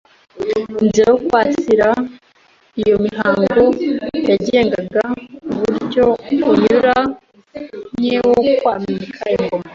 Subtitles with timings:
[0.83, 1.89] Inzira yo kwasira:
[2.81, 3.41] iyo mihango
[4.29, 5.05] yagengaga
[5.53, 6.05] uuryo
[6.51, 9.67] unyuranye wo kwamika ingoma